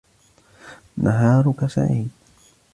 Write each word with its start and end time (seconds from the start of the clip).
نهارك 0.97 1.65
سعيد. 1.65 2.11